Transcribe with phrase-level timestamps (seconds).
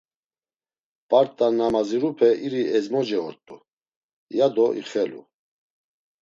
[1.09, 3.55] P̌art̆a na mazirupe iri ezmoce ort̆u,
[4.37, 5.21] yado ixelu.